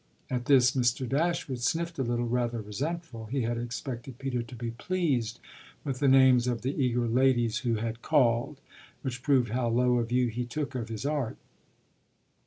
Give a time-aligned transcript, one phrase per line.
[0.31, 1.07] At this Mr.
[1.07, 5.39] Dashwood sniffed a little, rather resentful; he had expected Peter to be pleased
[5.83, 8.59] with the names of the eager ladies who had "called"
[9.03, 11.37] which proved how low a view he took of his art.